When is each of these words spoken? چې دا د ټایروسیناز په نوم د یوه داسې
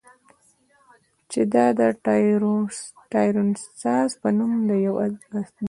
چې 1.31 1.41
دا 1.53 1.65
د 1.79 1.81
ټایروسیناز 2.05 4.11
په 4.21 4.29
نوم 4.37 4.53
د 4.69 4.71
یوه 4.87 5.05
داسې 5.31 5.53